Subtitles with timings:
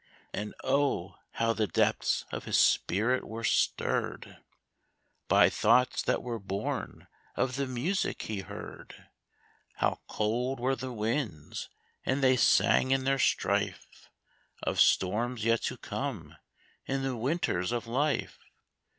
[0.33, 1.19] And oh!
[1.33, 4.41] how the depths of his spirit were stirred
[5.27, 8.95] By thoughts that were born of the music he heard!
[9.75, 11.69] How cold were the winds,
[12.03, 14.09] and they sang in their strife,
[14.63, 16.35] Of storms yet to come
[16.87, 18.39] in the winters of life.